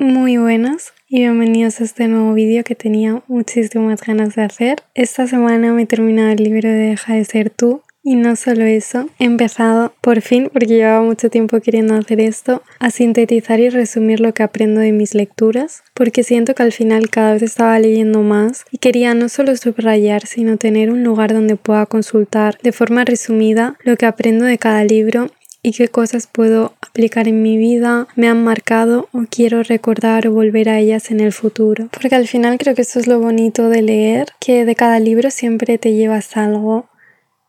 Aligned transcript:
Muy 0.00 0.38
buenas 0.38 0.94
y 1.10 1.18
bienvenidos 1.18 1.78
a 1.78 1.84
este 1.84 2.08
nuevo 2.08 2.32
vídeo 2.32 2.64
que 2.64 2.74
tenía 2.74 3.22
muchísimas 3.28 4.00
ganas 4.00 4.34
de 4.34 4.44
hacer. 4.44 4.78
Esta 4.94 5.26
semana 5.26 5.74
me 5.74 5.82
he 5.82 5.86
terminado 5.86 6.30
el 6.30 6.42
libro 6.42 6.70
de 6.70 6.74
Deja 6.74 7.16
de 7.16 7.24
ser 7.26 7.50
tú 7.50 7.82
y 8.02 8.16
no 8.16 8.34
solo 8.34 8.64
eso, 8.64 9.10
he 9.18 9.26
empezado 9.26 9.92
por 10.00 10.22
fin, 10.22 10.48
porque 10.50 10.68
llevaba 10.68 11.02
mucho 11.02 11.28
tiempo 11.28 11.60
queriendo 11.60 11.94
hacer 11.94 12.18
esto, 12.18 12.62
a 12.78 12.90
sintetizar 12.90 13.60
y 13.60 13.68
resumir 13.68 14.20
lo 14.20 14.32
que 14.32 14.42
aprendo 14.42 14.80
de 14.80 14.92
mis 14.92 15.14
lecturas, 15.14 15.82
porque 15.92 16.22
siento 16.22 16.54
que 16.54 16.62
al 16.62 16.72
final 16.72 17.10
cada 17.10 17.34
vez 17.34 17.42
estaba 17.42 17.78
leyendo 17.78 18.22
más 18.22 18.64
y 18.70 18.78
quería 18.78 19.12
no 19.12 19.28
solo 19.28 19.54
subrayar, 19.54 20.26
sino 20.26 20.56
tener 20.56 20.90
un 20.90 21.04
lugar 21.04 21.34
donde 21.34 21.56
pueda 21.56 21.84
consultar 21.84 22.56
de 22.62 22.72
forma 22.72 23.04
resumida 23.04 23.76
lo 23.84 23.98
que 23.98 24.06
aprendo 24.06 24.46
de 24.46 24.56
cada 24.56 24.82
libro 24.82 25.30
y 25.62 25.72
qué 25.72 25.88
cosas 25.88 26.26
puedo 26.26 26.74
aplicar 26.80 27.28
en 27.28 27.42
mi 27.42 27.56
vida, 27.56 28.08
me 28.16 28.28
han 28.28 28.42
marcado 28.42 29.08
o 29.12 29.24
quiero 29.30 29.62
recordar 29.62 30.26
o 30.26 30.32
volver 30.32 30.68
a 30.68 30.78
ellas 30.78 31.10
en 31.10 31.20
el 31.20 31.32
futuro. 31.32 31.88
Porque 31.92 32.14
al 32.14 32.28
final 32.28 32.58
creo 32.58 32.74
que 32.74 32.82
esto 32.82 32.98
es 32.98 33.06
lo 33.06 33.20
bonito 33.20 33.68
de 33.68 33.82
leer, 33.82 34.28
que 34.40 34.64
de 34.64 34.74
cada 34.74 35.00
libro 35.00 35.30
siempre 35.30 35.78
te 35.78 35.94
llevas 35.94 36.36
algo 36.36 36.88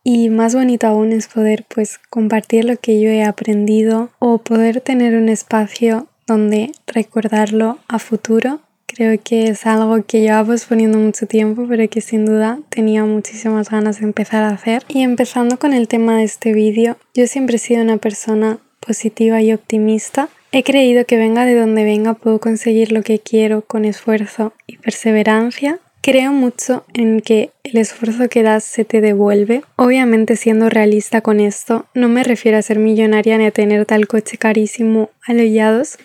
y 0.04 0.30
más 0.30 0.54
bonito 0.54 0.86
aún 0.86 1.12
es 1.12 1.28
poder 1.28 1.64
pues 1.72 1.98
compartir 2.10 2.64
lo 2.64 2.76
que 2.76 3.00
yo 3.00 3.08
he 3.08 3.24
aprendido 3.24 4.10
o 4.18 4.38
poder 4.38 4.80
tener 4.80 5.14
un 5.14 5.28
espacio 5.28 6.08
donde 6.26 6.72
recordarlo 6.86 7.78
a 7.88 7.98
futuro 7.98 8.60
Creo 8.94 9.18
que 9.22 9.48
es 9.48 9.64
algo 9.64 10.04
que 10.04 10.20
llevaba 10.20 10.48
posponiendo 10.48 10.98
mucho 10.98 11.26
tiempo, 11.26 11.64
pero 11.66 11.88
que 11.88 12.02
sin 12.02 12.26
duda 12.26 12.58
tenía 12.68 13.04
muchísimas 13.04 13.70
ganas 13.70 14.00
de 14.00 14.04
empezar 14.04 14.42
a 14.42 14.50
hacer. 14.50 14.84
Y 14.88 15.00
empezando 15.00 15.58
con 15.58 15.72
el 15.72 15.88
tema 15.88 16.18
de 16.18 16.24
este 16.24 16.52
vídeo, 16.52 16.98
yo 17.14 17.26
siempre 17.26 17.56
he 17.56 17.58
sido 17.58 17.82
una 17.82 17.96
persona 17.96 18.58
positiva 18.80 19.40
y 19.40 19.52
optimista. 19.52 20.28
He 20.50 20.62
creído 20.62 21.06
que 21.06 21.16
venga 21.16 21.46
de 21.46 21.54
donde 21.54 21.84
venga 21.84 22.12
puedo 22.12 22.38
conseguir 22.38 22.92
lo 22.92 23.02
que 23.02 23.18
quiero 23.18 23.62
con 23.62 23.86
esfuerzo 23.86 24.52
y 24.66 24.76
perseverancia 24.76 25.80
Creo 26.04 26.32
mucho 26.32 26.84
en 26.94 27.20
que 27.20 27.52
el 27.62 27.78
esfuerzo 27.78 28.28
que 28.28 28.42
das 28.42 28.64
se 28.64 28.84
te 28.84 29.00
devuelve. 29.00 29.62
Obviamente 29.76 30.34
siendo 30.34 30.68
realista 30.68 31.20
con 31.20 31.38
esto, 31.38 31.86
no 31.94 32.08
me 32.08 32.24
refiero 32.24 32.58
a 32.58 32.62
ser 32.62 32.80
millonaria 32.80 33.38
ni 33.38 33.46
a 33.46 33.52
tener 33.52 33.86
tal 33.86 34.08
coche 34.08 34.36
carísimo 34.36 35.10
a 35.24 35.32